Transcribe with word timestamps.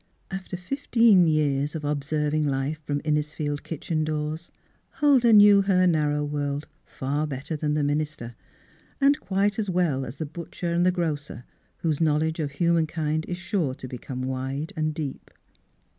After 0.31 0.57
fifteen 0.57 1.27
years 1.27 1.75
of 1.75 1.85
observing 1.85 2.47
life 2.47 2.79
from 2.83 3.01
Innisfield 3.01 3.61
kitchen 3.61 4.03
doors 4.03 4.49
Huldah 4.93 5.31
knew 5.31 5.61
her 5.61 5.85
narrow 5.85 6.25
world 6.25 6.67
far 6.87 7.27
better 7.27 7.55
than 7.55 7.75
the 7.75 7.83
min 7.83 8.01
ister, 8.01 8.33
and 8.99 9.19
quite 9.19 9.59
as 9.59 9.69
well 9.69 10.03
as 10.03 10.15
the 10.15 10.25
butcher 10.25 10.73
and 10.73 10.83
the 10.83 10.91
grocer, 10.91 11.43
whose 11.77 12.01
knowledge 12.01 12.39
of 12.39 12.53
human 12.53 12.87
kind 12.87 13.25
is 13.27 13.37
sure 13.37 13.75
to 13.75 13.87
become 13.87 14.23
wide 14.23 14.73
and 14.75 14.95
deep. 14.95 15.29